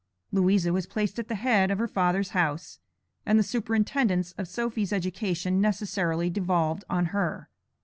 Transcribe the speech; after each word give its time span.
Louisa 0.31 0.73
was 0.73 0.87
placed 0.87 1.19
at 1.19 1.27
the 1.27 1.35
head 1.35 1.69
of 1.69 1.77
her 1.77 1.87
father's 1.87 2.29
house, 2.29 2.79
and 3.23 3.37
the 3.37 3.43
superintendence 3.43 4.31
of 4.35 4.47
Sophy's 4.47 4.91
education 4.91 5.61
necessarily 5.61 6.27
devolved 6.27 6.83
on 6.89 7.05
her. 7.13 7.49